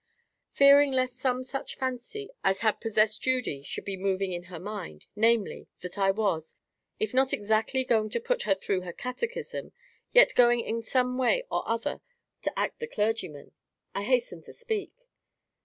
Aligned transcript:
Fearing 0.49 0.91
lest 0.91 1.19
some 1.19 1.43
such 1.43 1.75
fancy 1.75 2.31
as 2.43 2.61
had 2.61 2.81
possessed 2.81 3.21
Judy 3.21 3.61
should 3.61 3.85
be 3.85 3.95
moving 3.95 4.31
in 4.33 4.45
her 4.45 4.59
mind, 4.59 5.05
namely, 5.15 5.67
that 5.81 5.99
I 5.99 6.09
was, 6.09 6.55
if 6.99 7.13
not 7.13 7.33
exactly 7.33 7.83
going 7.83 8.09
to 8.09 8.19
put 8.19 8.41
her 8.41 8.55
through 8.55 8.81
her 8.81 8.93
Catechism, 8.93 9.73
yet 10.11 10.33
going 10.33 10.61
in 10.61 10.81
some 10.81 11.19
way 11.19 11.43
or 11.51 11.61
other 11.69 12.01
to 12.41 12.57
act 12.59 12.79
the 12.79 12.87
clergyman, 12.87 13.51
I 13.93 14.01
hastened 14.01 14.45
to 14.45 14.53
speak. 14.53 15.05